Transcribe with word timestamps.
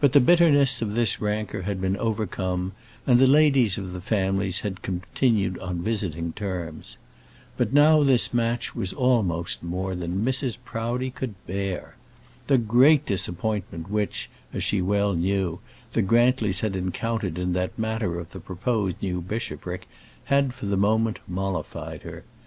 But 0.00 0.14
the 0.14 0.20
bitterness 0.22 0.80
of 0.80 0.94
this 0.94 1.20
rancour 1.20 1.64
had 1.64 1.82
been 1.82 1.98
overcome, 1.98 2.72
and 3.06 3.18
the 3.18 3.26
ladies 3.26 3.76
of 3.76 3.92
the 3.92 4.00
families 4.00 4.60
had 4.60 4.80
continued 4.80 5.58
on 5.58 5.82
visiting 5.82 6.32
terms. 6.32 6.96
But 7.58 7.70
now 7.74 8.02
this 8.02 8.32
match 8.32 8.74
was 8.74 8.94
almost 8.94 9.62
more 9.62 9.94
than 9.94 10.24
Mrs. 10.24 10.56
Proudie 10.64 11.10
could 11.10 11.34
bear. 11.46 11.96
The 12.46 12.56
great 12.56 13.04
disappointment 13.04 13.90
which, 13.90 14.30
as 14.50 14.64
she 14.64 14.80
well 14.80 15.12
knew, 15.12 15.60
the 15.92 16.00
Grantlys 16.00 16.60
had 16.60 16.74
encountered 16.74 17.36
in 17.38 17.52
that 17.52 17.78
matter 17.78 18.18
of 18.18 18.30
the 18.30 18.40
proposed 18.40 18.96
new 19.02 19.20
bishopric 19.20 19.86
had 20.24 20.54
for 20.54 20.64
the 20.64 20.78
moment 20.78 21.18
mollified 21.28 22.00
her. 22.04 22.24